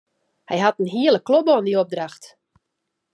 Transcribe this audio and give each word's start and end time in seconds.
Hy 0.49 0.57
hat 0.63 0.79
in 0.83 0.93
hiele 0.95 1.19
klobbe 1.27 1.51
oan 1.53 1.67
dy 1.67 1.73
opdracht. 1.83 2.23